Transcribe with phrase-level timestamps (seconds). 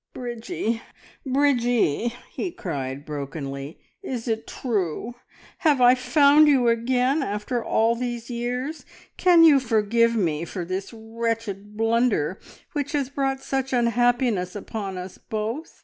[0.15, 0.81] "Bridgie,
[1.27, 3.79] Bridgie!" he cried brokenly.
[4.01, 5.13] "Is it true?
[5.59, 8.83] Have I found you again after all these years?
[9.17, 12.39] Can you forgive me for this wretched blunder
[12.73, 15.79] which has brought such unhappiness upon us both?